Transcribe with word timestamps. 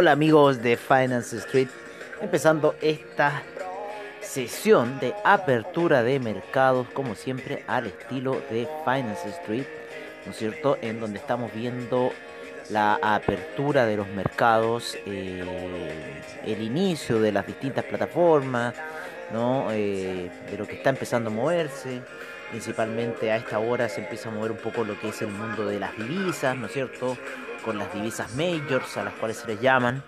Hola 0.00 0.12
amigos 0.12 0.62
de 0.62 0.76
Finance 0.76 1.38
Street, 1.38 1.66
empezando 2.20 2.76
esta 2.80 3.42
sesión 4.20 5.00
de 5.00 5.12
apertura 5.24 6.04
de 6.04 6.20
mercados, 6.20 6.86
como 6.94 7.16
siempre, 7.16 7.64
al 7.66 7.88
estilo 7.88 8.40
de 8.48 8.68
Finance 8.84 9.28
Street, 9.28 9.66
¿no 10.24 10.30
es 10.30 10.38
cierto? 10.38 10.78
En 10.82 11.00
donde 11.00 11.18
estamos 11.18 11.52
viendo 11.52 12.12
la 12.70 13.00
apertura 13.02 13.86
de 13.86 13.96
los 13.96 14.06
mercados, 14.06 14.96
eh, 15.04 15.42
el 16.46 16.62
inicio 16.62 17.20
de 17.20 17.32
las 17.32 17.44
distintas 17.48 17.84
plataformas, 17.84 18.76
¿no? 19.32 19.66
Eh, 19.72 20.30
de 20.48 20.56
lo 20.56 20.64
que 20.64 20.76
está 20.76 20.90
empezando 20.90 21.28
a 21.28 21.32
moverse. 21.32 22.02
Principalmente 22.50 23.32
a 23.32 23.36
esta 23.36 23.58
hora 23.58 23.88
se 23.88 24.02
empieza 24.02 24.28
a 24.28 24.32
mover 24.32 24.52
un 24.52 24.58
poco 24.58 24.84
lo 24.84 24.98
que 25.00 25.08
es 25.08 25.20
el 25.22 25.28
mundo 25.28 25.66
de 25.66 25.80
las 25.80 25.96
divisas, 25.96 26.56
¿no 26.56 26.66
es 26.66 26.72
cierto? 26.72 27.18
Con 27.68 27.76
las 27.76 27.92
divisas 27.92 28.34
majors, 28.34 28.96
a 28.96 29.04
las 29.04 29.12
cuales 29.12 29.36
se 29.36 29.46
les 29.46 29.60
llaman. 29.60 30.02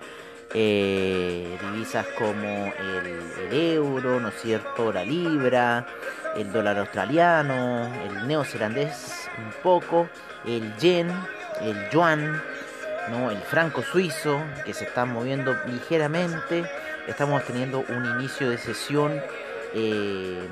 Eh, 0.54 1.58
divisas 1.60 2.06
como 2.16 2.72
el, 2.72 3.52
euro, 3.52 4.18
¿no 4.18 4.28
es 4.28 4.40
cierto? 4.40 4.90
La 4.90 5.04
libra, 5.04 5.86
el 6.36 6.50
dólar 6.50 6.78
australiano, 6.78 7.92
el 8.06 8.26
neozelandés 8.26 9.28
un 9.36 9.52
poco, 9.62 10.08
el 10.46 10.74
yen, 10.78 11.10
el 11.60 11.90
yuan, 11.90 12.42
¿no? 13.10 13.30
el 13.30 13.42
franco 13.42 13.82
suizo, 13.82 14.40
que 14.64 14.72
se 14.72 14.84
están 14.84 15.12
moviendo 15.12 15.54
ligeramente. 15.66 16.64
Estamos 17.08 17.44
teniendo 17.44 17.84
un 17.86 18.06
inicio 18.18 18.48
de 18.48 18.56
sesión. 18.56 19.20
Eh, 19.74 20.48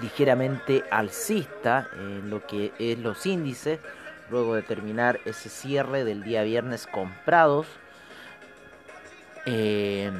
ligeramente 0.00 0.84
alcista 0.90 1.88
en 1.98 2.30
lo 2.30 2.46
que 2.46 2.72
es 2.78 2.98
los 2.98 3.26
índices, 3.26 3.80
luego 4.30 4.54
de 4.54 4.62
terminar 4.62 5.20
ese 5.24 5.48
cierre 5.48 6.04
del 6.04 6.22
día 6.22 6.42
viernes 6.42 6.86
comprados. 6.86 7.66
Eh, 9.46 10.10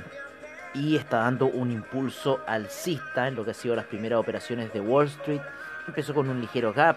y 0.75 0.97
está 0.97 1.19
dando 1.19 1.47
un 1.47 1.71
impulso 1.71 2.41
alcista 2.47 3.29
en 3.29 3.35
lo 3.35 3.45
que 3.45 3.51
ha 3.51 3.55
sido 3.55 3.75
las 3.75 3.87
primeras 3.87 4.19
operaciones 4.19 4.73
de 4.73 4.81
Wall 4.81 5.07
Street. 5.07 5.41
Empezó 5.87 6.15
con 6.15 6.29
un 6.29 6.41
ligero 6.41 6.73
gap 6.73 6.97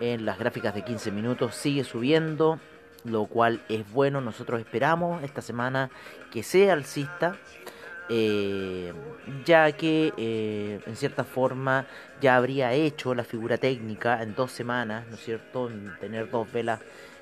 en 0.00 0.24
las 0.24 0.38
gráficas 0.38 0.74
de 0.74 0.82
15 0.82 1.10
minutos, 1.10 1.54
sigue 1.54 1.84
subiendo, 1.84 2.58
lo 3.04 3.26
cual 3.26 3.62
es 3.68 3.90
bueno. 3.92 4.20
Nosotros 4.20 4.60
esperamos 4.60 5.22
esta 5.22 5.40
semana 5.40 5.90
que 6.30 6.42
sea 6.42 6.72
alcista 6.72 7.36
eh, 8.08 8.92
ya 9.44 9.72
que 9.72 10.12
eh, 10.16 10.80
en 10.86 10.96
cierta 10.96 11.24
forma 11.24 11.86
ya 12.20 12.36
habría 12.36 12.72
hecho 12.72 13.14
la 13.14 13.24
figura 13.24 13.58
técnica 13.58 14.22
en 14.22 14.34
dos 14.34 14.52
semanas, 14.52 15.06
¿no 15.08 15.16
es 15.16 15.24
cierto? 15.24 15.68
En 15.68 15.96
tener 15.98 16.30
dos 16.30 16.50
velas 16.52 16.80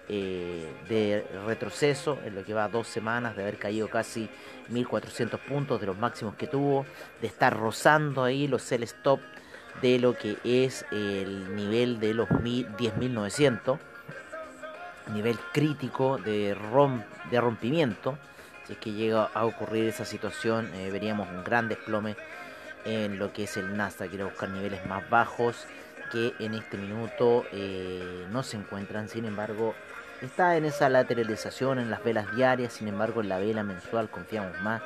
eh, 0.08 0.66
de 0.88 1.24
retroceso, 1.46 2.18
en 2.24 2.34
lo 2.34 2.44
que 2.44 2.54
va 2.54 2.68
dos 2.68 2.88
semanas, 2.88 3.36
de 3.36 3.42
haber 3.42 3.58
caído 3.58 3.88
casi 3.88 4.28
1400 4.68 5.38
puntos 5.40 5.80
de 5.80 5.86
los 5.86 5.98
máximos 5.98 6.34
que 6.34 6.46
tuvo, 6.46 6.84
de 7.20 7.26
estar 7.26 7.56
rozando 7.56 8.24
ahí 8.24 8.48
los 8.48 8.62
sell 8.62 8.82
stop 8.82 9.20
de 9.82 9.98
lo 9.98 10.16
que 10.16 10.36
es 10.42 10.84
el 10.90 11.54
nivel 11.54 12.00
de 12.00 12.14
los 12.14 12.28
10.900, 12.28 13.78
nivel 15.14 15.38
crítico 15.52 16.18
de, 16.18 16.56
de 17.30 17.40
rompimiento 17.40 18.18
si 18.66 18.74
es 18.74 18.78
que 18.78 18.92
llega 18.92 19.30
a 19.34 19.44
ocurrir 19.44 19.88
esa 19.88 20.04
situación, 20.04 20.70
eh, 20.74 20.90
veríamos 20.90 21.28
un 21.28 21.44
gran 21.44 21.68
desplome 21.68 22.16
en 22.84 23.18
lo 23.18 23.32
que 23.32 23.44
es 23.44 23.56
el 23.56 23.76
Nasdaq. 23.76 24.08
Quiere 24.08 24.24
buscar 24.24 24.50
niveles 24.50 24.84
más 24.86 25.08
bajos 25.10 25.66
que 26.10 26.34
en 26.38 26.54
este 26.54 26.76
minuto 26.76 27.44
eh, 27.52 28.26
no 28.30 28.42
se 28.42 28.56
encuentran. 28.56 29.08
Sin 29.08 29.24
embargo, 29.24 29.74
está 30.20 30.56
en 30.56 30.64
esa 30.64 30.88
lateralización 30.88 31.78
en 31.78 31.90
las 31.90 32.02
velas 32.02 32.34
diarias. 32.34 32.74
Sin 32.74 32.88
embargo, 32.88 33.20
en 33.20 33.28
la 33.28 33.38
vela 33.38 33.62
mensual 33.62 34.10
confiamos 34.10 34.60
más. 34.60 34.82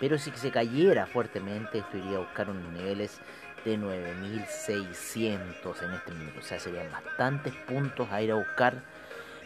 Pero 0.00 0.18
si 0.18 0.30
se 0.32 0.50
cayera 0.50 1.06
fuertemente, 1.06 1.78
esto 1.78 1.96
iría 1.96 2.18
a 2.18 2.20
buscar 2.20 2.48
unos 2.48 2.72
niveles 2.72 3.18
de 3.64 3.76
9600 3.76 5.82
en 5.82 5.94
este 5.94 6.12
minuto. 6.12 6.38
O 6.38 6.42
sea, 6.42 6.60
serían 6.60 6.90
bastantes 6.92 7.54
puntos 7.66 8.08
a 8.10 8.22
ir 8.22 8.32
a 8.32 8.36
buscar. 8.36 8.74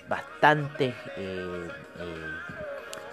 Bastantes. 0.09 0.95
Eh, 1.17 1.69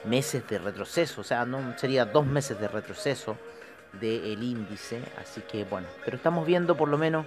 meses 0.05 0.47
de 0.47 0.57
retroceso, 0.57 1.21
o 1.21 1.23
sea, 1.23 1.45
no 1.45 1.77
sería 1.77 2.05
dos 2.05 2.25
meses 2.25 2.59
de 2.59 2.67
retroceso 2.67 3.37
del 3.93 4.43
índice, 4.43 5.01
así 5.19 5.41
que 5.41 5.63
bueno, 5.63 5.87
pero 6.05 6.17
estamos 6.17 6.45
viendo 6.45 6.77
por 6.77 6.89
lo 6.89 6.97
menos 6.97 7.25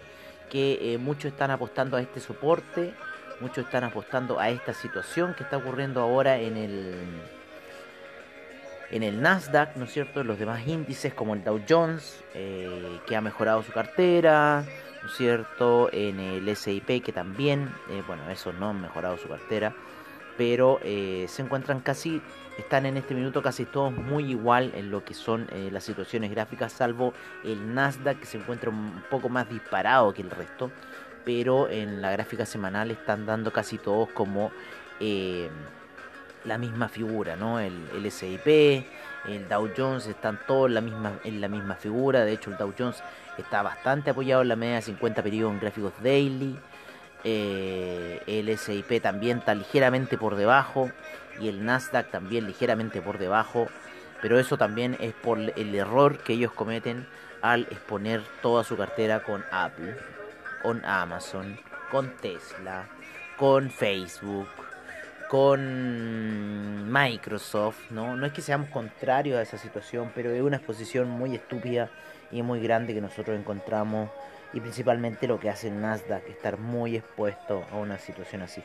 que 0.50 0.94
eh, 0.94 0.98
muchos 0.98 1.32
están 1.32 1.50
apostando 1.50 1.96
a 1.96 2.00
este 2.00 2.20
soporte, 2.20 2.94
muchos 3.40 3.64
están 3.64 3.84
apostando 3.84 4.38
a 4.38 4.50
esta 4.50 4.72
situación 4.72 5.34
que 5.34 5.42
está 5.42 5.56
ocurriendo 5.56 6.00
ahora 6.00 6.38
en 6.38 6.56
el 6.56 6.94
en 8.90 9.02
el 9.02 9.22
Nasdaq, 9.22 9.76
¿no 9.76 9.86
es 9.86 9.92
cierto? 9.92 10.22
Los 10.22 10.38
demás 10.38 10.66
índices 10.66 11.14
como 11.14 11.32
el 11.32 11.42
Dow 11.42 11.62
Jones, 11.66 12.22
eh, 12.34 13.00
que 13.06 13.16
ha 13.16 13.22
mejorado 13.22 13.62
su 13.62 13.72
cartera, 13.72 14.66
¿no 15.02 15.08
es 15.08 15.16
cierto? 15.16 15.88
En 15.90 16.20
el 16.20 16.54
SIP, 16.54 17.02
que 17.02 17.10
también, 17.10 17.74
eh, 17.88 18.02
bueno, 18.06 18.28
eso 18.28 18.52
no 18.52 18.68
ha 18.68 18.72
mejorado 18.74 19.16
su 19.16 19.28
cartera, 19.28 19.74
pero 20.36 20.78
se 20.82 21.42
encuentran 21.42 21.80
casi 21.80 22.20
están 22.58 22.86
en 22.86 22.96
este 22.96 23.14
minuto 23.14 23.42
casi 23.42 23.64
todos 23.64 23.92
muy 23.92 24.30
igual 24.30 24.72
en 24.74 24.90
lo 24.90 25.04
que 25.04 25.14
son 25.14 25.48
eh, 25.52 25.70
las 25.72 25.84
situaciones 25.84 26.30
gráficas, 26.30 26.72
salvo 26.72 27.14
el 27.44 27.74
Nasdaq 27.74 28.20
que 28.20 28.26
se 28.26 28.38
encuentra 28.38 28.70
un 28.70 29.02
poco 29.10 29.28
más 29.28 29.48
disparado 29.48 30.12
que 30.12 30.22
el 30.22 30.30
resto, 30.30 30.70
pero 31.24 31.68
en 31.68 32.02
la 32.02 32.10
gráfica 32.12 32.46
semanal 32.46 32.90
están 32.90 33.26
dando 33.26 33.52
casi 33.52 33.78
todos 33.78 34.08
como 34.10 34.50
eh, 35.00 35.50
la 36.44 36.58
misma 36.58 36.88
figura, 36.88 37.36
¿no? 37.36 37.60
El, 37.60 37.72
el 37.94 38.06
el 39.24 39.48
Dow 39.48 39.70
Jones 39.76 40.06
están 40.08 40.40
todos 40.46 40.68
en 40.68 40.74
la 40.74 40.80
misma, 40.80 41.12
en 41.22 41.40
la 41.40 41.48
misma 41.48 41.76
figura, 41.76 42.24
de 42.24 42.32
hecho 42.32 42.50
el 42.50 42.56
Dow 42.56 42.74
Jones 42.76 43.02
está 43.38 43.62
bastante 43.62 44.10
apoyado 44.10 44.42
en 44.42 44.48
la 44.48 44.56
media 44.56 44.76
de 44.76 44.82
50 44.82 45.22
periodos 45.22 45.54
en 45.54 45.60
gráficos 45.60 45.92
daily. 46.02 46.58
Eh, 47.24 48.20
el 48.26 48.56
SIP 48.58 49.00
también 49.00 49.38
está 49.38 49.54
ligeramente 49.54 50.18
por 50.18 50.36
debajo 50.36 50.90
y 51.40 51.48
el 51.48 51.64
Nasdaq 51.64 52.10
también 52.10 52.46
ligeramente 52.46 53.00
por 53.00 53.18
debajo, 53.18 53.68
pero 54.20 54.38
eso 54.38 54.56
también 54.56 54.96
es 55.00 55.12
por 55.14 55.38
el 55.38 55.74
error 55.74 56.18
que 56.18 56.34
ellos 56.34 56.52
cometen 56.52 57.06
al 57.40 57.62
exponer 57.70 58.22
toda 58.40 58.64
su 58.64 58.76
cartera 58.76 59.22
con 59.22 59.44
Apple, 59.50 59.96
con 60.62 60.84
Amazon, 60.84 61.58
con 61.90 62.16
Tesla, 62.16 62.88
con 63.36 63.70
Facebook, 63.70 64.48
con 65.28 66.92
Microsoft, 66.92 67.90
¿no? 67.90 68.16
No 68.16 68.26
es 68.26 68.32
que 68.32 68.42
seamos 68.42 68.68
contrarios 68.68 69.38
a 69.38 69.42
esa 69.42 69.58
situación, 69.58 70.12
pero 70.14 70.30
es 70.30 70.42
una 70.42 70.56
exposición 70.56 71.08
muy 71.08 71.34
estúpida 71.34 71.90
y 72.30 72.42
muy 72.42 72.60
grande 72.60 72.94
que 72.94 73.00
nosotros 73.00 73.38
encontramos 73.38 74.10
y 74.52 74.60
principalmente 74.60 75.26
lo 75.26 75.40
que 75.40 75.50
hace 75.50 75.70
Nasdaq, 75.70 76.28
estar 76.28 76.58
muy 76.58 76.96
expuesto 76.96 77.64
a 77.70 77.76
una 77.76 77.98
situación 77.98 78.42
así. 78.42 78.62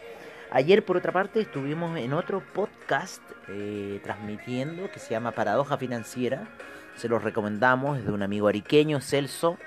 Ayer, 0.52 0.84
por 0.86 0.98
otra 0.98 1.12
parte, 1.12 1.42
estuvimos 1.42 1.98
en 1.98 2.14
otro 2.14 2.42
podcast 2.54 3.22
eh, 3.50 4.00
transmitiendo 4.04 4.90
que 4.92 5.00
se 5.00 5.12
llama 5.12 5.32
Paradoja 5.32 5.78
Financiera. 5.78 6.48
Se 6.96 7.10
los 7.10 7.24
recomendamos, 7.24 8.00
es 8.00 8.06
de 8.06 8.12
un 8.12 8.24
amigo 8.24 8.48
ariqueño, 8.48 9.02
Celso 9.02 9.58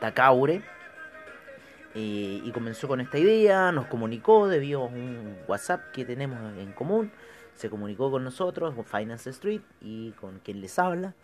Tacaure. 0.00 0.62
Y 1.92 2.48
comenzó 2.52 2.86
con 2.86 3.00
esta 3.00 3.18
idea, 3.18 3.72
nos 3.72 3.86
comunicó 3.86 4.46
debido 4.46 4.82
a 4.82 4.86
un 4.86 5.36
WhatsApp 5.48 5.90
que 5.92 6.04
tenemos 6.04 6.38
en 6.56 6.72
común. 6.72 7.10
Se 7.56 7.68
comunicó 7.68 8.10
con 8.10 8.22
nosotros, 8.22 8.74
con 8.74 8.84
Finance 8.84 9.30
Street 9.30 9.62
y 9.80 10.12
con 10.12 10.38
quien 10.38 10.60
les 10.60 10.78
habla. 10.78 11.14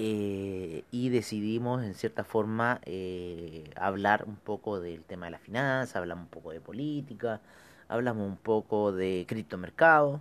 Eh, 0.00 0.84
y 0.92 1.08
decidimos 1.08 1.82
en 1.82 1.94
cierta 1.94 2.22
forma 2.22 2.80
hablar 3.74 4.24
un 4.28 4.36
poco 4.36 4.78
del 4.78 5.02
tema 5.02 5.26
de 5.26 5.32
la 5.32 5.38
finanza, 5.40 5.98
hablamos 5.98 6.24
un 6.26 6.30
poco 6.30 6.52
de 6.52 6.60
política, 6.60 7.40
hablamos 7.88 8.26
un 8.26 8.36
poco 8.36 8.92
de 8.92 9.24
criptomercado. 9.26 10.20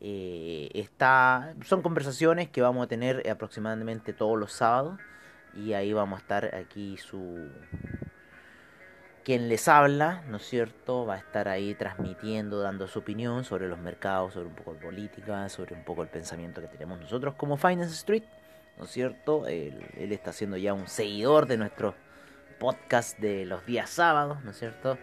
Eh, 0.00 0.70
está, 0.74 1.54
son 1.64 1.80
conversaciones 1.80 2.50
que 2.50 2.60
vamos 2.60 2.84
a 2.84 2.88
tener 2.88 3.28
aproximadamente 3.30 4.12
todos 4.12 4.38
los 4.38 4.52
sábados 4.52 5.00
y 5.54 5.72
ahí 5.72 5.92
vamos 5.94 6.18
a 6.18 6.20
estar 6.20 6.54
aquí 6.54 6.98
su 6.98 7.48
quien 9.24 9.48
les 9.48 9.66
habla, 9.66 10.22
¿no 10.28 10.36
es 10.36 10.44
cierto? 10.44 11.04
Va 11.04 11.14
a 11.14 11.18
estar 11.18 11.48
ahí 11.48 11.74
transmitiendo, 11.74 12.60
dando 12.60 12.86
su 12.86 13.00
opinión 13.00 13.42
sobre 13.42 13.66
los 13.66 13.78
mercados, 13.78 14.34
sobre 14.34 14.46
un 14.48 14.54
poco 14.54 14.74
de 14.74 14.80
política, 14.80 15.48
sobre 15.48 15.74
un 15.74 15.82
poco 15.82 16.02
el 16.02 16.08
pensamiento 16.08 16.60
que 16.60 16.68
tenemos 16.68 17.00
nosotros 17.00 17.34
como 17.34 17.56
Finance 17.56 17.94
Street, 17.94 18.22
¿no 18.76 18.84
es 18.84 18.90
cierto? 18.90 19.46
Él, 19.46 19.82
está 19.96 20.32
siendo 20.32 20.56
ya 20.56 20.74
un 20.74 20.88
seguidor 20.88 21.46
de 21.46 21.56
nuestro 21.56 21.94
podcast 22.58 23.18
de 23.18 23.46
los 23.46 23.64
días 23.66 23.90
sábados, 23.90 24.42
¿no 24.44 24.50
es 24.50 24.58
cierto? 24.58 24.98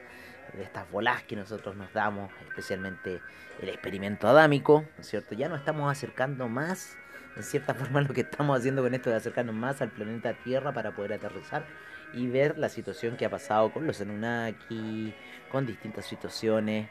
De 0.53 0.63
estas 0.63 0.89
bolas 0.91 1.23
que 1.23 1.35
nosotros 1.35 1.75
nos 1.75 1.91
damos, 1.93 2.31
especialmente 2.47 3.21
el 3.61 3.69
experimento 3.69 4.27
adámico, 4.27 4.83
¿no 4.95 5.01
es 5.01 5.07
cierto? 5.07 5.35
Ya 5.35 5.49
nos 5.49 5.59
estamos 5.59 5.91
acercando 5.91 6.47
más, 6.47 6.95
en 7.35 7.43
cierta 7.43 7.73
forma, 7.75 8.01
lo 8.01 8.13
que 8.13 8.21
estamos 8.21 8.57
haciendo 8.57 8.83
con 8.83 8.93
esto 8.93 9.09
de 9.09 9.15
acercarnos 9.15 9.55
más 9.55 9.81
al 9.81 9.89
planeta 9.89 10.33
Tierra 10.43 10.73
para 10.73 10.95
poder 10.95 11.13
aterrizar 11.13 11.65
y 12.13 12.27
ver 12.27 12.57
la 12.59 12.69
situación 12.69 13.17
que 13.17 13.25
ha 13.25 13.29
pasado 13.29 13.71
con 13.71 13.87
los 13.87 13.99
Anunnaki, 14.01 15.13
con 15.51 15.65
distintas 15.65 16.05
situaciones. 16.05 16.87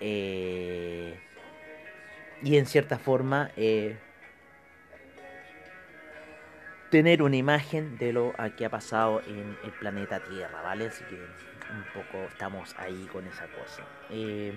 Eh, 0.00 1.18
y 2.42 2.56
en 2.56 2.66
cierta 2.66 2.98
forma 2.98 3.50
eh, 3.56 3.96
tener 6.94 7.22
una 7.24 7.34
imagen 7.34 7.98
de 7.98 8.12
lo 8.12 8.32
que 8.56 8.66
ha 8.66 8.70
pasado 8.70 9.20
en 9.26 9.58
el 9.64 9.72
planeta 9.80 10.20
Tierra, 10.20 10.62
¿vale? 10.62 10.86
Así 10.86 11.02
que 11.06 11.16
un 11.16 11.82
poco 11.92 12.22
estamos 12.28 12.72
ahí 12.78 13.08
con 13.12 13.26
esa 13.26 13.48
cosa. 13.48 13.82
Em, 14.10 14.54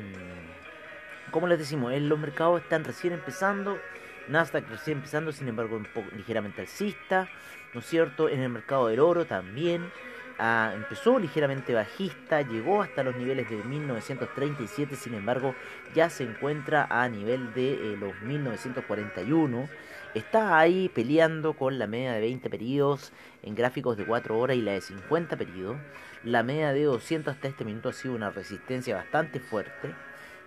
como 1.32 1.48
les 1.48 1.58
decimos, 1.58 1.92
los 2.00 2.20
mercados 2.20 2.62
están 2.62 2.84
recién 2.84 3.14
empezando. 3.14 3.80
Nasdaq 4.28 4.70
recién 4.70 5.00
empezando, 5.00 5.32
sin 5.32 5.48
embargo, 5.48 5.78
un 5.78 5.86
poco 5.86 6.10
ligeramente 6.16 6.62
alcista. 6.62 7.28
¿no 7.74 7.80
es 7.80 7.88
cierto? 7.88 8.30
En 8.30 8.42
el 8.42 8.50
mercado 8.50 8.86
del 8.86 9.00
oro 9.00 9.26
también. 9.26 9.92
Ah, 10.38 10.74
empezó 10.76 11.18
ligeramente 11.18 11.74
bajista, 11.74 12.44
llegó 12.44 12.84
hasta 12.84 13.02
los 13.02 13.16
niveles 13.16 13.50
de 13.50 13.56
1937, 13.56 14.96
sin 14.96 15.16
embargo 15.16 15.56
ya 15.96 16.12
se 16.12 16.24
encuentra 16.24 16.86
a 16.92 17.10
nivel 17.10 17.52
de 17.56 17.74
eh, 17.74 17.98
los 17.98 18.14
1941. 18.22 19.68
Está 20.18 20.58
ahí 20.58 20.90
peleando 20.90 21.54
con 21.54 21.78
la 21.78 21.86
media 21.86 22.14
de 22.14 22.22
20 22.22 22.50
periodos 22.50 23.14
en 23.44 23.54
gráficos 23.54 23.98
de 23.98 24.04
4 24.04 24.36
horas 24.36 24.58
y 24.58 24.64
la 24.64 24.72
de 24.72 24.82
50 24.82 25.38
periodos. 25.38 25.78
La 26.24 26.42
media 26.42 26.74
de 26.74 26.86
200 26.86 27.36
hasta 27.36 27.48
este 27.48 27.64
minuto 27.64 27.90
ha 27.90 27.94
sido 27.94 28.16
una 28.16 28.32
resistencia 28.32 28.96
bastante 28.96 29.40
fuerte. 29.40 29.94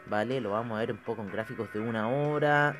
¿Vale? 0.06 0.40
Lo 0.40 0.50
vamos 0.50 0.76
a 0.76 0.80
ver 0.80 0.90
un 0.90 0.98
poco 0.98 1.22
en 1.22 1.30
gráficos 1.30 1.72
de 1.72 1.78
una 1.78 2.08
hora. 2.08 2.74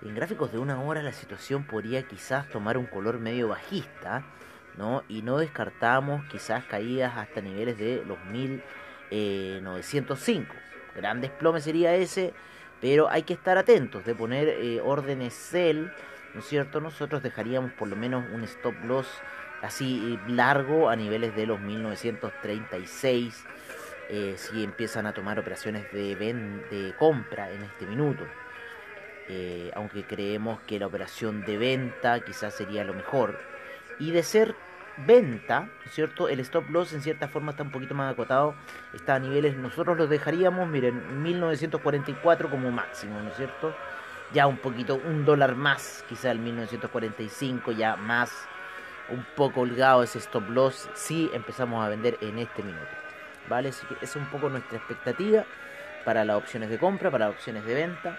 En 0.00 0.14
gráficos 0.14 0.50
de 0.50 0.58
una 0.58 0.80
hora 0.80 1.02
la 1.02 1.12
situación 1.12 1.64
podría 1.64 2.02
quizás 2.04 2.48
tomar 2.48 2.78
un 2.78 2.86
color 2.86 3.18
medio 3.18 3.48
bajista, 3.48 4.24
¿no? 4.78 5.04
Y 5.10 5.20
no 5.20 5.36
descartamos 5.36 6.24
quizás 6.30 6.64
caídas 6.64 7.18
hasta 7.18 7.42
niveles 7.42 7.76
de 7.76 8.02
los 8.06 8.18
1905. 8.24 10.54
Eh, 10.54 10.56
Gran 10.96 11.20
desplome 11.20 11.60
sería 11.60 11.94
ese, 11.94 12.32
pero 12.80 13.08
hay 13.08 13.22
que 13.22 13.34
estar 13.34 13.58
atentos 13.58 14.04
de 14.04 14.14
poner 14.14 14.48
eh, 14.48 14.80
órdenes 14.80 15.34
sell, 15.34 15.92
¿no 16.34 16.40
es 16.40 16.46
cierto? 16.46 16.80
Nosotros 16.80 17.22
dejaríamos 17.22 17.72
por 17.72 17.88
lo 17.88 17.96
menos 17.96 18.24
un 18.32 18.44
stop 18.44 18.74
loss 18.84 19.08
así 19.62 20.14
eh, 20.14 20.30
largo 20.30 20.88
a 20.88 20.96
niveles 20.96 21.34
de 21.34 21.46
los 21.46 21.60
1936 21.60 23.44
si 24.36 24.64
empiezan 24.64 25.04
a 25.04 25.12
tomar 25.12 25.38
operaciones 25.38 25.92
de, 25.92 26.16
de 26.16 26.94
compra 26.98 27.50
en 27.50 27.62
este 27.62 27.84
minuto. 27.84 28.24
Eh, 29.30 29.70
aunque 29.74 30.04
creemos 30.04 30.58
que 30.60 30.78
la 30.78 30.86
operación 30.86 31.44
de 31.44 31.58
venta 31.58 32.20
quizás 32.20 32.54
sería 32.54 32.82
lo 32.84 32.94
mejor. 32.94 33.38
Y 33.98 34.10
de 34.10 34.22
ser 34.22 34.54
venta, 35.06 35.68
¿cierto? 35.90 36.28
El 36.28 36.40
stop 36.40 36.68
loss 36.70 36.92
en 36.92 37.02
cierta 37.02 37.28
forma 37.28 37.52
está 37.52 37.62
un 37.62 37.70
poquito 37.70 37.94
más 37.94 38.12
acotado, 38.12 38.54
está 38.94 39.16
a 39.16 39.18
niveles, 39.18 39.56
nosotros 39.56 39.96
los 39.96 40.10
dejaríamos, 40.10 40.68
miren, 40.68 41.22
1944 41.22 42.50
como 42.50 42.70
máximo, 42.70 43.20
¿no 43.20 43.30
es 43.30 43.36
cierto? 43.36 43.74
Ya 44.32 44.46
un 44.46 44.58
poquito, 44.58 44.96
un 44.96 45.24
dólar 45.24 45.54
más, 45.56 46.04
quizá 46.08 46.30
el 46.30 46.38
1945, 46.38 47.72
ya 47.72 47.96
más, 47.96 48.30
un 49.08 49.24
poco 49.36 49.62
holgado 49.62 50.02
ese 50.02 50.18
stop 50.18 50.50
loss, 50.50 50.88
si 50.94 51.30
empezamos 51.32 51.84
a 51.84 51.88
vender 51.88 52.18
en 52.20 52.38
este 52.38 52.62
minuto, 52.62 52.90
¿vale? 53.48 53.70
Así 53.70 53.86
que 53.86 53.96
es 54.04 54.16
un 54.16 54.26
poco 54.26 54.48
nuestra 54.50 54.78
expectativa 54.78 55.44
para 56.04 56.24
las 56.24 56.36
opciones 56.36 56.68
de 56.70 56.78
compra, 56.78 57.10
para 57.10 57.26
las 57.26 57.34
opciones 57.34 57.64
de 57.64 57.74
venta 57.74 58.18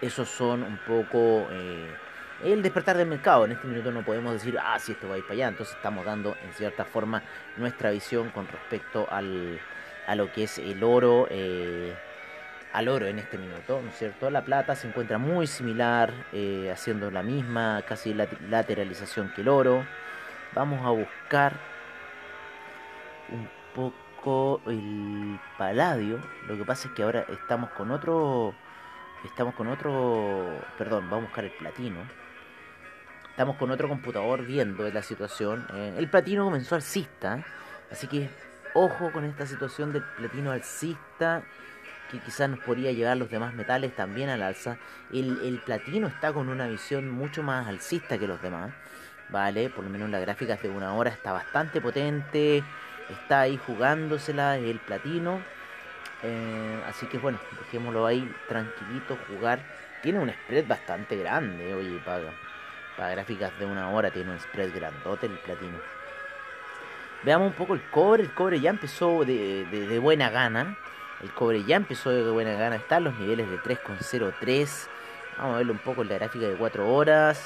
esos 0.00 0.28
son 0.28 0.62
un 0.62 0.78
poco 0.78 1.48
eh, 1.50 1.94
el 2.44 2.62
despertar 2.62 2.96
del 2.96 3.08
mercado. 3.08 3.44
En 3.44 3.52
este 3.52 3.66
minuto 3.66 3.90
no 3.90 4.04
podemos 4.04 4.32
decir, 4.32 4.58
ah, 4.62 4.78
si 4.78 4.92
esto 4.92 5.08
va 5.08 5.14
a 5.14 5.18
ir 5.18 5.24
para 5.24 5.34
allá. 5.34 5.48
Entonces 5.48 5.74
estamos 5.74 6.04
dando 6.04 6.36
en 6.44 6.52
cierta 6.54 6.84
forma 6.84 7.22
nuestra 7.56 7.90
visión 7.90 8.30
con 8.30 8.46
respecto 8.48 9.06
al, 9.10 9.60
a 10.06 10.14
lo 10.14 10.32
que 10.32 10.44
es 10.44 10.58
el 10.58 10.82
oro. 10.82 11.26
Eh, 11.30 11.94
al 12.72 12.88
oro 12.88 13.06
en 13.06 13.18
este 13.18 13.38
minuto, 13.38 13.80
¿no 13.82 13.88
es 13.88 13.96
cierto? 13.96 14.28
La 14.28 14.44
plata 14.44 14.74
se 14.74 14.86
encuentra 14.86 15.16
muy 15.16 15.46
similar, 15.46 16.12
eh, 16.32 16.70
haciendo 16.70 17.10
la 17.10 17.22
misma 17.22 17.82
casi 17.88 18.12
lateralización 18.12 19.32
que 19.34 19.40
el 19.40 19.48
oro. 19.48 19.86
Vamos 20.54 20.84
a 20.84 20.90
buscar 20.90 21.54
un 23.30 23.48
poco 23.74 24.60
el 24.66 25.40
paladio. 25.56 26.20
Lo 26.46 26.56
que 26.58 26.64
pasa 26.64 26.88
es 26.88 26.94
que 26.94 27.02
ahora 27.02 27.24
estamos 27.30 27.70
con 27.70 27.90
otro 27.90 28.54
Estamos 29.24 29.54
con 29.54 29.66
otro... 29.68 30.46
Perdón, 30.78 31.10
vamos 31.10 31.24
a 31.24 31.26
buscar 31.26 31.44
el 31.44 31.50
platino. 31.52 32.00
Estamos 33.36 33.56
con 33.56 33.70
otro 33.70 33.86
computador 33.86 34.46
viendo 34.46 34.88
la 34.88 35.02
situación. 35.02 35.66
Eh, 35.74 35.94
el 35.98 36.08
platino 36.08 36.44
comenzó 36.44 36.74
alcista. 36.74 37.44
Así 37.92 38.06
que 38.06 38.30
ojo 38.72 39.12
con 39.12 39.26
esta 39.26 39.44
situación 39.44 39.92
del 39.92 40.02
platino 40.16 40.52
alcista. 40.52 41.42
Que 42.10 42.18
quizás 42.18 42.48
nos 42.48 42.60
podría 42.60 42.92
llevar 42.92 43.18
los 43.18 43.30
demás 43.30 43.52
metales 43.52 43.94
también 43.94 44.30
al 44.30 44.40
alza. 44.40 44.78
El, 45.12 45.60
platino 45.66 46.06
está 46.06 46.32
con 46.32 46.48
una 46.48 46.66
visión 46.66 47.10
mucho 47.10 47.42
más 47.42 47.66
alcista 47.66 48.16
que 48.16 48.26
los 48.26 48.40
demás. 48.40 48.72
Vale, 49.28 49.68
por 49.68 49.84
lo 49.84 49.90
menos 49.90 50.08
las 50.08 50.22
gráficas 50.22 50.62
de 50.62 50.70
una 50.70 50.94
hora 50.94 51.10
está 51.10 51.32
bastante 51.32 51.82
potente. 51.82 52.64
Está 53.10 53.40
ahí 53.40 53.60
jugándosela 53.66 54.56
el 54.56 54.78
platino. 54.78 55.42
Eh, 56.22 56.82
así 56.88 57.04
que 57.04 57.18
bueno, 57.18 57.38
dejémoslo 57.60 58.06
ahí 58.06 58.34
tranquilito, 58.48 59.18
jugar. 59.28 59.60
Tiene 60.00 60.20
un 60.20 60.30
spread 60.30 60.66
bastante 60.66 61.16
grande, 61.16 61.74
oye, 61.74 61.98
para, 61.98 62.30
para 62.96 63.10
gráficas 63.10 63.56
de 63.58 63.66
una 63.66 63.90
hora 63.90 64.10
tiene 64.10 64.30
un 64.30 64.40
spread 64.40 64.74
grandote 64.74 65.26
el 65.26 65.38
platino. 65.38 65.78
Veamos 67.22 67.48
un 67.48 67.54
poco 67.54 67.74
el 67.74 67.82
cobre. 67.90 68.22
El 68.22 68.32
cobre 68.32 68.60
ya 68.60 68.70
empezó 68.70 69.24
de, 69.24 69.98
buena 70.00 70.30
gana. 70.30 70.78
El 71.22 71.32
cobre 71.32 71.64
ya 71.64 71.76
empezó 71.76 72.10
de 72.10 72.30
buena 72.30 72.54
gana. 72.54 72.76
Están 72.76 73.04
los 73.04 73.18
niveles 73.18 73.50
de 73.50 73.58
3,03. 73.58 74.88
Vamos 75.38 75.54
a 75.54 75.58
verlo 75.58 75.72
un 75.72 75.78
poco 75.78 76.02
en 76.02 76.08
la 76.08 76.14
gráfica 76.14 76.46
de 76.46 76.54
4 76.54 76.88
horas. 76.88 77.44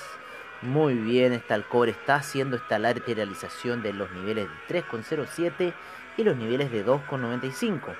Muy 0.62 0.94
bien, 0.94 1.32
está 1.32 1.54
el 1.54 1.64
cobre. 1.64 1.92
Está 1.92 2.16
haciendo 2.16 2.56
esta 2.56 2.78
lateralización 2.78 3.82
de 3.82 3.92
los 3.92 4.10
niveles 4.12 4.48
de 4.68 4.82
3,07 4.82 5.72
y 6.16 6.24
los 6.24 6.36
niveles 6.36 6.70
de 6.70 6.84
2,95. 6.84 7.94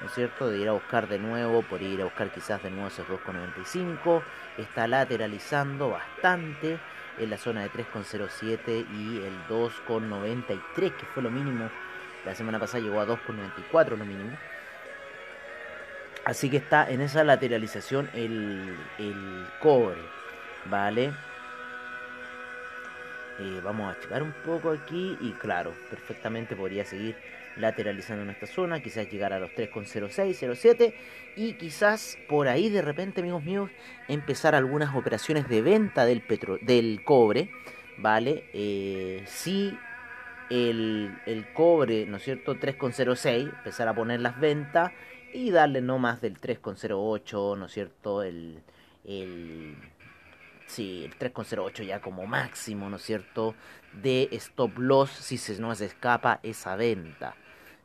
¿no 0.00 0.06
es 0.06 0.14
cierto? 0.14 0.48
De 0.48 0.58
ir 0.58 0.68
a 0.68 0.72
buscar 0.72 1.08
de 1.08 1.18
nuevo, 1.18 1.62
por 1.62 1.80
ir 1.82 2.00
a 2.00 2.04
buscar 2.04 2.30
quizás 2.30 2.62
de 2.62 2.70
nuevo 2.70 2.88
esos 2.88 3.06
2,95. 3.08 4.22
Está 4.58 4.86
lateralizando 4.86 5.90
bastante 5.90 6.78
en 7.18 7.30
la 7.30 7.38
zona 7.38 7.62
de 7.62 7.70
3,07 7.70 8.86
y 8.92 9.18
el 9.24 9.36
2,93, 9.48 10.96
que 10.96 11.06
fue 11.06 11.22
lo 11.22 11.30
mínimo. 11.30 11.70
La 12.24 12.34
semana 12.34 12.58
pasada 12.58 12.82
llegó 12.82 13.00
a 13.00 13.06
2,94 13.06 13.96
lo 13.96 14.04
mínimo. 14.04 14.36
Así 16.24 16.48
que 16.48 16.56
está 16.56 16.90
en 16.90 17.02
esa 17.02 17.22
lateralización 17.22 18.08
el, 18.14 18.76
el 18.98 19.46
cobre, 19.60 20.00
¿vale? 20.64 21.12
Eh, 23.38 23.60
vamos 23.62 23.94
a 23.94 24.00
checar 24.00 24.22
un 24.22 24.32
poco 24.32 24.70
aquí 24.70 25.18
y 25.20 25.32
claro, 25.32 25.74
perfectamente 25.90 26.54
podría 26.54 26.84
seguir 26.84 27.16
lateralizando 27.56 28.24
en 28.24 28.30
esta 28.30 28.46
zona, 28.46 28.82
quizás 28.82 29.10
llegar 29.10 29.32
a 29.32 29.38
los 29.38 29.50
3,06, 29.50 30.54
07 30.54 30.94
y 31.36 31.54
quizás 31.54 32.18
por 32.28 32.48
ahí 32.48 32.68
de 32.68 32.82
repente, 32.82 33.20
amigos 33.20 33.44
míos, 33.44 33.70
empezar 34.08 34.54
algunas 34.54 34.94
operaciones 34.94 35.48
de 35.48 35.62
venta 35.62 36.04
del, 36.04 36.22
petro 36.22 36.58
del 36.60 37.04
cobre, 37.04 37.50
¿vale? 37.98 38.48
Eh, 38.52 39.22
si 39.26 39.76
el, 40.50 41.16
el, 41.26 41.52
cobre, 41.52 42.06
¿no 42.06 42.16
es 42.18 42.24
cierto?, 42.24 42.54
3,06, 42.56 43.54
empezar 43.56 43.88
a 43.88 43.94
poner 43.94 44.20
las 44.20 44.38
ventas 44.38 44.92
y 45.32 45.50
darle 45.50 45.80
no 45.80 45.98
más 45.98 46.20
del 46.20 46.40
3,08, 46.40 47.58
¿no 47.58 47.66
es 47.66 47.72
cierto?, 47.72 48.22
el... 48.22 48.62
el 49.04 49.76
Sí, 50.66 51.04
el 51.04 51.18
3,08 51.18 51.84
ya 51.84 52.00
como 52.00 52.26
máximo, 52.26 52.88
¿no 52.88 52.96
es 52.96 53.02
cierto? 53.02 53.54
De 53.92 54.28
stop 54.32 54.78
loss 54.78 55.10
si 55.10 55.36
se 55.36 55.60
nos 55.60 55.82
escapa 55.82 56.40
esa 56.42 56.74
venta. 56.74 57.36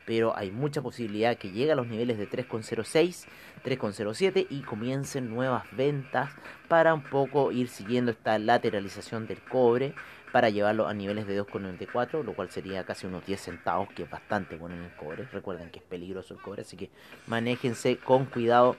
Pero 0.05 0.35
hay 0.35 0.51
mucha 0.51 0.81
posibilidad 0.81 1.37
que 1.37 1.51
llegue 1.51 1.71
a 1.71 1.75
los 1.75 1.87
niveles 1.87 2.17
de 2.17 2.27
3,06, 2.27 3.27
3,07 3.63 4.47
y 4.49 4.61
comiencen 4.61 5.29
nuevas 5.29 5.65
ventas 5.71 6.31
para 6.67 6.93
un 6.93 7.03
poco 7.03 7.51
ir 7.51 7.69
siguiendo 7.69 8.11
esta 8.11 8.39
lateralización 8.39 9.27
del 9.27 9.39
cobre. 9.41 9.93
para 10.31 10.51
llevarlo 10.51 10.87
a 10.87 10.93
niveles 10.93 11.25
de 11.25 11.41
2,94, 11.41 12.23
lo 12.23 12.33
cual 12.33 12.51
sería 12.51 12.83
casi 12.83 13.07
unos 13.07 13.25
10 13.25 13.41
centavos, 13.41 13.89
que 13.89 14.03
es 14.03 14.09
bastante 14.11 14.57
bueno 14.57 14.75
en 14.75 14.83
el 14.83 14.95
cobre. 14.95 15.23
Recuerden 15.31 15.71
que 15.71 15.79
es 15.79 15.85
peligroso 15.85 16.35
el 16.35 16.39
cobre, 16.39 16.61
así 16.61 16.77
que 16.77 16.91
manéjense 17.25 17.97
con 17.97 18.25
cuidado 18.25 18.75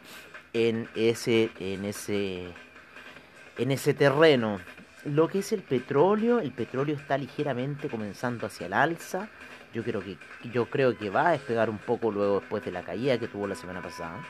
en 0.53 0.89
ese, 0.95 1.51
en 1.59 1.85
ese, 1.85 2.53
en 3.59 3.71
ese 3.71 3.95
terreno. 3.95 4.61
Lo 5.05 5.29
que 5.29 5.39
es 5.39 5.53
el 5.53 5.63
petróleo, 5.63 6.41
el 6.41 6.53
petróleo 6.53 6.95
está 6.95 7.17
ligeramente 7.17 7.89
comenzando 7.89 8.47
hacia 8.47 8.67
el 8.67 8.73
alza. 8.75 9.29
Yo 9.73 9.85
creo 9.85 10.01
que, 10.01 10.17
yo 10.53 10.67
creo 10.67 10.97
que 10.97 11.11
va 11.11 11.29
a 11.29 11.33
despegar 11.33 11.71
un 11.71 11.79
poco 11.79 12.11
luego 12.11 12.41
después 12.41 12.65
de 12.65 12.73
la 12.73 12.83
caída 12.83 13.19
que 13.19 13.29
tuvo 13.29 13.47
la 13.47 13.55
semana 13.55 13.81
pasada. 13.81 14.21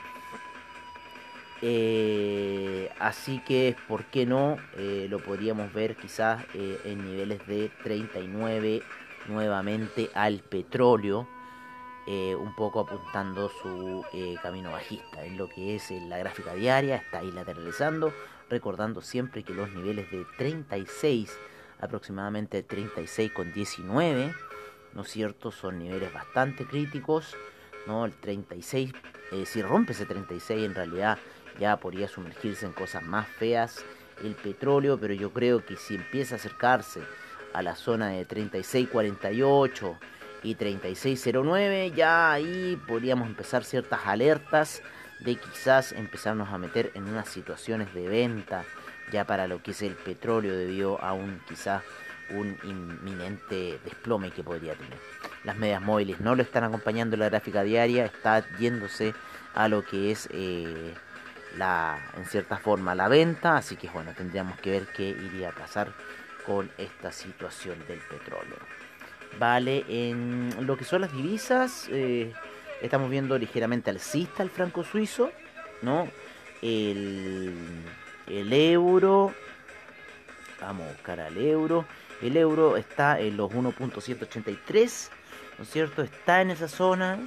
Eh, 1.61 2.89
así 2.99 3.39
que, 3.45 3.75
¿por 3.87 4.05
qué 4.05 4.25
no? 4.25 4.57
Eh, 4.77 5.07
lo 5.09 5.19
podríamos 5.19 5.71
ver 5.73 5.95
quizás 5.95 6.43
eh, 6.55 6.79
en 6.85 7.05
niveles 7.05 7.45
de 7.45 7.69
39 7.83 8.81
nuevamente 9.27 10.09
al 10.13 10.39
petróleo. 10.39 11.27
un 12.07 12.55
poco 12.55 12.81
apuntando 12.81 13.49
su 13.61 14.03
camino 14.41 14.71
bajista 14.71 15.23
en 15.23 15.37
lo 15.37 15.47
que 15.47 15.75
es 15.75 15.91
la 16.09 16.17
gráfica 16.17 16.53
diaria, 16.55 16.97
está 16.97 17.19
ahí 17.19 17.31
lateralizando, 17.31 18.11
recordando 18.49 19.01
siempre 19.01 19.43
que 19.43 19.53
los 19.53 19.71
niveles 19.71 20.09
de 20.11 20.25
36, 20.37 21.31
aproximadamente 21.79 22.63
36 22.63 23.31
con 23.31 23.53
19, 23.53 24.33
¿no 24.93 25.01
es 25.01 25.09
cierto? 25.09 25.51
Son 25.51 25.79
niveles 25.79 26.13
bastante 26.13 26.65
críticos, 26.65 27.35
¿no? 27.87 28.05
El 28.05 28.13
36, 28.13 28.93
si 29.45 29.61
rompe 29.61 29.93
ese 29.93 30.05
36 30.05 30.65
en 30.65 30.75
realidad 30.75 31.17
ya 31.59 31.77
podría 31.77 32.07
sumergirse 32.07 32.65
en 32.65 32.73
cosas 32.73 33.03
más 33.03 33.27
feas 33.27 33.83
el 34.23 34.35
petróleo, 34.35 34.99
pero 34.99 35.13
yo 35.13 35.31
creo 35.31 35.65
que 35.65 35.75
si 35.75 35.95
empieza 35.95 36.35
a 36.35 36.37
acercarse 36.37 37.01
a 37.53 37.61
la 37.61 37.75
zona 37.75 38.09
de 38.09 38.27
36.48 38.27 39.97
y 40.43 40.55
36.09, 40.55 41.93
ya 41.93 42.31
ahí 42.31 42.79
podríamos 42.87 43.27
empezar 43.27 43.63
ciertas 43.63 44.01
alertas 44.05 44.81
de 45.19 45.35
quizás 45.35 45.91
empezarnos 45.91 46.49
a 46.49 46.57
meter 46.57 46.91
en 46.95 47.07
unas 47.07 47.29
situaciones 47.29 47.93
de 47.93 48.07
venta 48.07 48.63
ya 49.11 49.25
para 49.25 49.47
lo 49.47 49.61
que 49.61 49.71
es 49.71 49.81
el 49.81 49.93
petróleo 49.93 50.55
debido 50.55 51.01
a 51.01 51.13
un 51.13 51.41
quizás 51.47 51.83
un 52.33 52.57
inminente 52.63 53.79
desplome 53.83 54.31
que 54.31 54.43
podría 54.43 54.75
tener. 54.75 54.97
Las 55.43 55.57
medias 55.57 55.81
móviles 55.81 56.19
no 56.19 56.35
lo 56.35 56.43
están 56.43 56.63
acompañando 56.63 57.15
en 57.15 57.21
la 57.21 57.29
gráfica 57.29 57.63
diaria, 57.63 58.05
está 58.05 58.45
yéndose 58.57 59.13
a 59.53 59.67
lo 59.67 59.83
que 59.83 60.11
es 60.11 60.29
eh, 60.31 60.93
la, 61.57 61.99
en 62.17 62.25
cierta 62.25 62.57
forma 62.57 62.95
la 62.95 63.07
venta, 63.07 63.57
así 63.57 63.75
que 63.75 63.89
bueno, 63.89 64.13
tendríamos 64.15 64.59
que 64.59 64.71
ver 64.71 64.87
qué 64.95 65.09
iría 65.09 65.49
a 65.49 65.51
pasar 65.53 65.91
con 66.45 66.69
esta 66.77 67.11
situación 67.11 67.77
del 67.87 67.99
petróleo. 67.99 68.57
Vale, 69.39 69.85
en 69.87 70.65
lo 70.65 70.77
que 70.77 70.83
son 70.83 71.01
las 71.01 71.13
divisas, 71.13 71.87
eh, 71.89 72.33
estamos 72.81 73.09
viendo 73.09 73.37
ligeramente 73.37 73.89
alcista 73.89 74.43
el 74.43 74.49
franco 74.49 74.83
suizo, 74.83 75.31
¿no? 75.81 76.07
El, 76.61 77.53
el 78.27 78.53
euro, 78.53 79.33
vamos 80.59 80.87
a 80.87 80.91
buscar 80.91 81.19
al 81.21 81.37
euro, 81.37 81.85
el 82.21 82.37
euro 82.37 82.77
está 82.77 83.19
en 83.19 83.37
los 83.37 83.51
1.183, 83.51 85.09
¿no 85.57 85.63
es 85.63 85.69
cierto? 85.69 86.01
Está 86.01 86.41
en 86.41 86.51
esa 86.51 86.67
zona, 86.67 87.19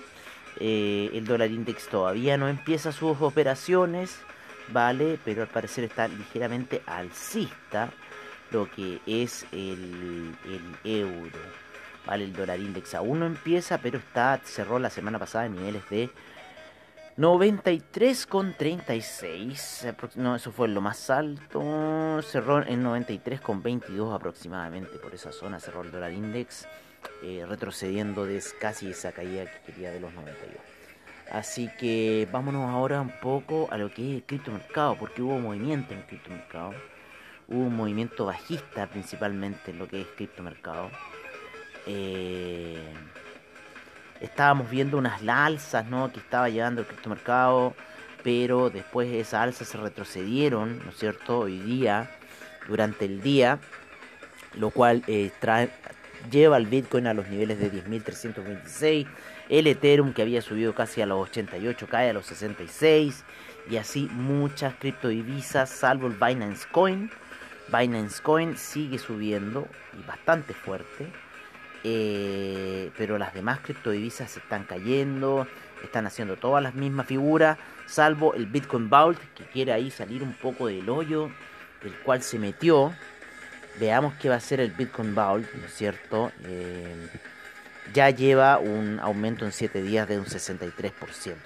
eh, 0.61 1.11
el 1.13 1.25
dólar 1.25 1.51
index 1.51 1.89
todavía 1.89 2.37
no 2.37 2.49
empieza 2.49 2.93
sus 2.93 3.21
operaciones, 3.21 4.21
¿vale? 4.69 5.19
Pero 5.25 5.43
al 5.43 5.49
parecer 5.49 5.85
está 5.85 6.09
ligeramente 6.09 6.83
alcista 6.87 7.91
lo 8.51 8.71
que 8.71 9.01
es 9.07 9.47
el, 9.53 10.35
euro. 10.85 11.39
¿Vale? 12.07 12.25
El 12.25 12.33
dólar 12.35 12.61
index 12.61 12.95
aún 12.95 13.21
no 13.21 13.27
empieza, 13.27 13.79
pero 13.79 13.99
está 13.99 14.41
cerró 14.45 14.79
la 14.79 14.91
semana 14.91 15.19
pasada 15.19 15.47
en 15.47 15.57
niveles 15.57 15.89
de 15.89 16.11
93,36. 17.17 20.17
No, 20.17 20.35
eso 20.35 20.51
fue 20.51 20.67
lo 20.69 20.81
más 20.81 21.11
alto. 21.11 22.21
Cerró 22.23 22.67
en 22.67 22.83
93,22 22.83 24.15
aproximadamente. 24.15 24.99
Por 24.99 25.15
esa 25.15 25.31
zona 25.33 25.61
cerró 25.61 25.83
el 25.83 25.93
dólar 25.93 26.13
index. 26.13 26.67
Eh, 27.23 27.45
retrocediendo 27.47 28.25
de 28.25 28.43
casi 28.61 28.91
esa 28.91 29.13
caída 29.13 29.45
que 29.45 29.73
quería 29.73 29.91
de 29.91 30.01
los 30.01 30.13
92. 30.15 30.57
Así 31.31 31.71
que 31.79 32.27
vámonos 32.33 32.69
ahora 32.71 33.01
un 33.01 33.13
poco 33.21 33.69
a 33.71 33.79
lo 33.79 33.93
que 33.93 34.09
es 34.09 34.15
el 34.17 34.25
criptomercado, 34.25 34.97
porque 34.99 35.23
hubo 35.23 35.39
movimiento 35.39 35.93
en 35.93 36.01
el 36.01 36.07
criptomercado. 36.07 36.75
Hubo 37.49 37.61
un 37.61 37.77
movimiento 37.77 38.27
bajista 38.27 38.89
principalmente 38.89 39.71
en 39.71 39.79
lo 39.79 39.87
que 39.87 40.01
es 40.01 40.09
criptomercado. 40.17 40.91
Eh, 41.87 42.83
estábamos 44.25 44.71
viendo 44.71 44.99
unas 44.99 45.23
alzas 45.27 45.87
¿no? 45.87 46.13
que 46.13 46.21
estaba 46.21 46.49
llevando 46.49 46.81
el 46.81 46.87
criptomercado, 46.87 47.75
pero 48.23 48.71
después 48.71 49.13
esas 49.13 49.43
alzas 49.43 49.69
se 49.69 49.79
retrocedieron, 49.79 50.79
¿no 50.85 50.91
es 50.91 50.97
cierto? 50.97 51.41
Hoy 51.41 51.59
día, 51.61 52.11
durante 52.69 53.05
el 53.05 53.21
día, 53.23 53.59
lo 54.55 54.71
cual 54.71 55.03
eh, 55.07 55.31
trae, 55.41 55.71
lleva 56.31 56.57
al 56.57 56.67
Bitcoin 56.67 57.07
a 57.07 57.15
los 57.15 57.29
niveles 57.29 57.59
de 57.59 57.71
10.326. 57.71 59.07
El 59.49 59.67
Ethereum 59.67 60.15
que 60.15 60.23
había 60.23 60.41
subido 60.41 60.75
casi 60.75 61.03
a 61.03 61.07
los 61.07 61.29
88 61.29 61.87
cae 61.89 62.11
a 62.11 62.13
los 62.13 62.27
66. 62.27 63.25
Y 63.71 63.77
así 63.77 64.09
muchas 64.13 64.75
criptodivisas, 64.75 65.71
salvo 65.71 66.07
el 66.07 66.15
Binance 66.15 66.67
Coin. 66.71 67.11
Binance 67.69 68.23
Coin 68.23 68.57
sigue 68.57 68.99
subiendo 68.99 69.69
y 69.99 70.07
bastante 70.07 70.55
fuerte. 70.55 71.11
Eh, 71.85 72.91
pero 72.97 73.19
las 73.19 73.35
demás 73.35 73.61
criptodivisas 73.61 74.37
están 74.37 74.65
cayendo. 74.65 75.47
Están 75.83 76.07
haciendo 76.07 76.37
todas 76.37 76.63
las 76.63 76.75
mismas 76.75 77.07
figuras. 77.07 77.59
Salvo 77.87 78.35
el 78.35 78.47
Bitcoin 78.47 78.89
Vault 78.89 79.21
que 79.35 79.45
quiere 79.45 79.73
ahí 79.73 79.91
salir 79.91 80.23
un 80.23 80.33
poco 80.33 80.67
del 80.67 80.89
hoyo 80.89 81.31
del 81.83 81.95
cual 81.99 82.23
se 82.23 82.39
metió 82.39 82.95
veamos 83.79 84.15
qué 84.15 84.29
va 84.29 84.37
a 84.37 84.41
ser 84.41 84.61
el 84.61 84.71
Bitcoin 84.71 85.15
Vault, 85.15 85.53
¿no 85.55 85.67
es 85.67 85.75
cierto? 85.75 86.33
Eh, 86.45 87.09
ya 87.93 88.11
lleva 88.11 88.59
un 88.59 88.99
aumento 89.01 89.45
en 89.45 89.53
7 89.53 89.83
días 89.83 90.09
de 90.09 90.19
un 90.19 90.27
63%, 90.27 90.75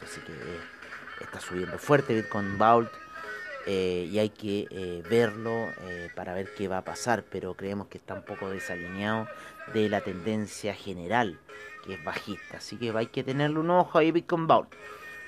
así 0.05 0.21
que 0.21 0.33
eh, 0.33 0.61
está 1.21 1.41
subiendo 1.41 1.79
fuerte 1.79 2.15
Bitcoin 2.15 2.59
Vault 2.59 2.91
eh, 3.69 4.09
y 4.11 4.19
hay 4.19 4.31
que 4.31 5.03
verlo 5.09 5.67
para 6.17 6.35
ver 6.35 6.49
qué 6.57 6.67
va 6.67 6.79
a 6.79 6.85
pasar, 6.85 7.23
pero 7.31 7.55
creemos 7.55 7.87
que 7.89 7.99
está 7.99 8.15
un 8.15 8.25
poco 8.25 8.51
desalineado 8.51 9.29
de 9.73 9.89
la 9.89 10.01
tendencia 10.01 10.75
general, 10.75 11.39
que 11.85 11.95
es 11.95 12.05
bajista, 12.05 12.57
así 12.57 12.77
que 12.77 12.91
hay 12.97 13.07
que 13.07 13.23
tenerle 13.23 13.59
un 13.59 13.71
ojo 13.71 13.99
ahí 13.99 14.11
Bitcoin 14.11 14.47
Vault, 14.47 14.73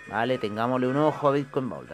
¿vale? 0.08 0.38
Tengámosle 0.38 0.88
un 0.88 0.96
ojo 0.96 1.28
a 1.28 1.32
Bitcoin 1.32 1.68
Vault, 1.68 1.90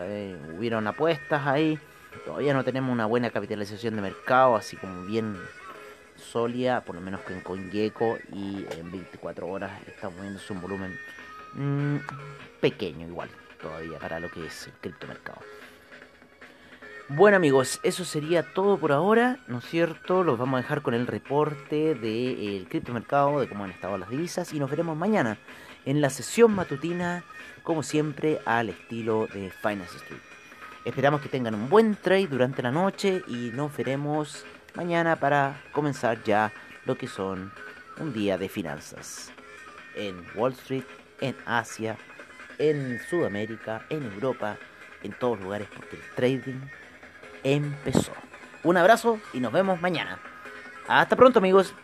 hubieron 0.56 0.86
apuestas 0.86 1.46
ahí 1.46 1.78
Todavía 2.24 2.54
no 2.54 2.64
tenemos 2.64 2.92
una 2.92 3.06
buena 3.06 3.30
capitalización 3.30 3.96
de 3.96 4.02
mercado, 4.02 4.56
así 4.56 4.76
como 4.76 5.04
bien 5.04 5.36
sólida, 6.16 6.80
por 6.80 6.94
lo 6.94 7.00
menos 7.00 7.20
que 7.20 7.34
en 7.34 7.40
CoinGecko 7.40 8.18
y 8.32 8.66
en 8.78 8.90
24 8.90 9.46
horas 9.46 9.70
estamos 9.86 10.20
viendo 10.20 10.40
un 10.50 10.60
volumen 10.60 10.98
mm, 11.54 11.96
pequeño 12.60 13.06
igual 13.06 13.28
todavía 13.60 13.98
para 13.98 14.18
lo 14.18 14.30
que 14.30 14.46
es 14.46 14.66
el 14.66 14.72
criptomercado. 14.74 15.38
Bueno 17.08 17.36
amigos, 17.36 17.78
eso 17.84 18.04
sería 18.04 18.42
todo 18.42 18.78
por 18.78 18.90
ahora, 18.90 19.38
¿no 19.46 19.58
es 19.58 19.64
cierto? 19.66 20.24
Los 20.24 20.40
vamos 20.40 20.58
a 20.58 20.62
dejar 20.62 20.82
con 20.82 20.92
el 20.92 21.06
reporte 21.06 21.94
del 21.94 22.66
criptomercado, 22.68 23.38
de 23.38 23.48
cómo 23.48 23.62
han 23.62 23.70
estado 23.70 23.96
las 23.96 24.10
divisas 24.10 24.52
y 24.52 24.58
nos 24.58 24.68
veremos 24.68 24.96
mañana 24.96 25.38
en 25.84 26.00
la 26.00 26.10
sesión 26.10 26.52
matutina, 26.52 27.22
como 27.62 27.84
siempre, 27.84 28.40
al 28.44 28.70
estilo 28.70 29.28
de 29.32 29.52
Finance 29.52 29.98
Street. 29.98 30.20
Esperamos 30.84 31.20
que 31.20 31.28
tengan 31.28 31.54
un 31.54 31.68
buen 31.68 31.94
trade 31.94 32.26
durante 32.26 32.60
la 32.60 32.72
noche 32.72 33.22
y 33.28 33.52
nos 33.54 33.76
veremos 33.76 34.44
mañana 34.74 35.14
para 35.14 35.62
comenzar 35.70 36.24
ya 36.24 36.52
lo 36.86 36.98
que 36.98 37.06
son 37.06 37.52
un 38.00 38.12
día 38.12 38.36
de 38.36 38.48
finanzas 38.48 39.30
en 39.94 40.24
Wall 40.34 40.54
Street, 40.54 40.84
en 41.20 41.36
Asia, 41.46 41.96
en 42.58 42.98
Sudamérica, 43.08 43.86
en 43.90 44.02
Europa, 44.02 44.56
en 45.04 45.12
todos 45.12 45.40
lugares 45.40 45.68
porque 45.72 45.94
el 45.94 46.02
trading 46.16 46.60
empezó. 47.52 48.12
Un 48.64 48.76
abrazo 48.76 49.20
y 49.32 49.40
nos 49.40 49.52
vemos 49.52 49.80
mañana. 49.80 50.18
Hasta 50.88 51.16
pronto 51.16 51.38
amigos. 51.38 51.74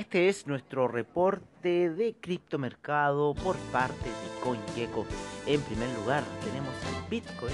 Este 0.00 0.30
es 0.30 0.46
nuestro 0.46 0.88
reporte 0.88 1.90
de 1.90 2.14
criptomercado 2.18 3.34
por 3.34 3.54
parte 3.70 4.08
de 4.08 4.40
CoinGecko. 4.42 5.04
En 5.50 5.60
primer 5.62 5.88
lugar 5.98 6.22
tenemos 6.44 6.72
al 6.86 7.10
Bitcoin 7.10 7.52